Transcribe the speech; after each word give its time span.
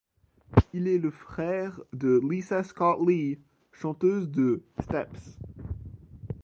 Il 0.73 0.87
est 0.87 0.97
le 0.97 1.11
frère 1.11 1.79
de 1.93 2.19
Lisa 2.27 2.63
Scott-Lee, 2.63 3.37
chanteuse 3.71 4.31
de 4.31 4.63
Steps. 4.79 5.37